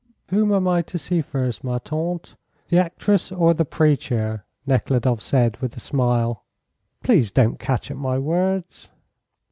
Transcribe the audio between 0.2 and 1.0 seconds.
"Whom am I to